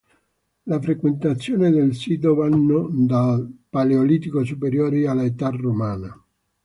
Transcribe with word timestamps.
Le 0.63 0.79
frequentazioni 0.81 1.69
del 1.69 1.93
sito 1.93 2.33
vanno 2.33 2.87
dal 2.91 3.47
Paleolitico 3.69 4.43
superiore 4.43 5.07
all'età 5.07 5.49
romana. 5.49 6.19